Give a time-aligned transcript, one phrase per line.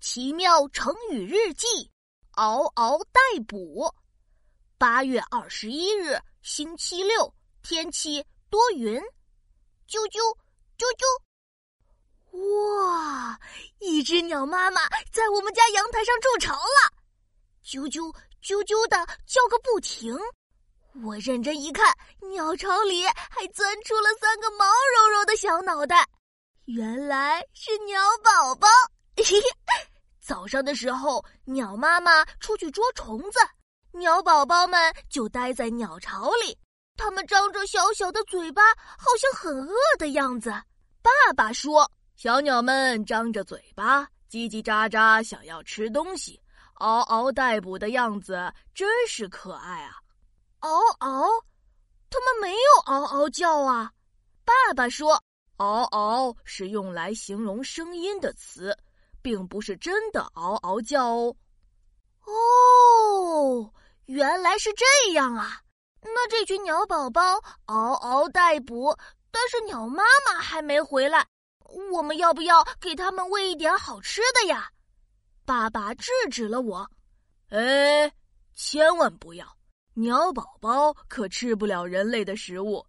[0.00, 1.66] 奇妙成语日记》，
[2.32, 3.94] 嗷嗷待哺。
[4.78, 8.98] 八月二十一日，星期六，天气多云。
[9.86, 10.18] 啾啾
[10.78, 11.04] 啾啾！
[12.32, 13.38] 哇，
[13.80, 16.92] 一只鸟妈妈在我们家阳台上筑巢了，
[17.62, 18.10] 啾啾
[18.42, 18.96] 啾啾的
[19.26, 20.18] 叫个不停。
[21.04, 21.94] 我认真一看，
[22.30, 26.08] 鸟巢里还钻出了三个毛茸茸的小脑袋，
[26.64, 28.66] 原来是鸟宝宝。
[29.16, 29.40] 嘿 嘿
[30.30, 33.40] 早上的时候，鸟妈妈出去捉虫子，
[33.90, 36.56] 鸟宝宝们就待在鸟巢里。
[36.96, 40.48] 它们张着小小的嘴巴，好像很饿的样子。
[41.02, 46.40] 爸爸说：“小鸟们张着嘴巴，叽叽喳喳，想要吃东西，
[46.74, 49.96] 嗷嗷待哺的样子真是可爱啊！”
[50.60, 51.26] 嗷嗷，
[52.08, 53.90] 它们没有嗷嗷叫啊。
[54.44, 55.20] 爸爸说
[55.58, 58.78] ：“嗷嗷是用来形容声音的词。”
[59.22, 61.34] 并不是真的嗷嗷叫哦，
[62.26, 63.72] 哦，
[64.06, 65.60] 原来是这样啊！
[66.02, 67.22] 那这群鸟宝宝
[67.66, 68.96] 嗷嗷待哺，
[69.30, 71.26] 但是鸟妈妈还没回来，
[71.92, 74.70] 我们要不要给他们喂一点好吃的呀？
[75.44, 76.88] 爸爸制止了我，
[77.48, 78.12] 哎，
[78.54, 79.46] 千万不要！
[79.94, 82.86] 鸟宝宝可吃不了人类的食物，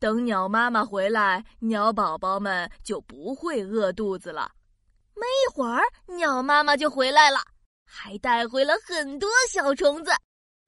[0.00, 4.50] 等鸟妈妈回来，鸟宝宝们就不会饿肚子了。
[5.14, 5.77] 没一会儿，
[6.38, 7.40] 鸟妈妈就回来了，
[7.84, 10.12] 还带回了很多小虫子，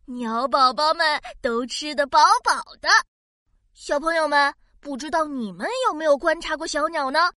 [0.07, 2.89] 鸟宝宝们都吃得饱饱的。
[3.73, 7.31] 小朋友们，不知道你们有没有观察过小鸟呢？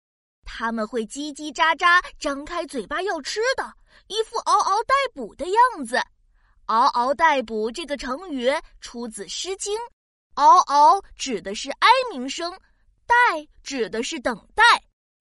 [0.45, 3.71] 它们会叽叽喳喳张开嘴巴要吃的，
[4.07, 6.01] 一副嗷嗷待哺的样子。
[6.69, 9.79] 嗷嗷待哺这个成语出自《诗经》，
[10.37, 12.51] 嗷嗷指的是哀鸣声，
[13.07, 13.15] 待
[13.63, 14.65] 指的是等待。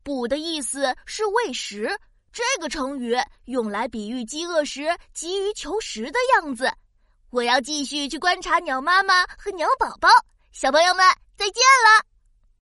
[0.01, 1.93] 补的意思是喂食，
[2.31, 3.15] 这个成语
[3.45, 6.71] 用来比喻饥饿时急于求食的样子。
[7.29, 10.09] 我要继续去观察鸟妈妈和鸟宝宝，
[10.51, 11.05] 小朋友们
[11.37, 12.10] 再见了。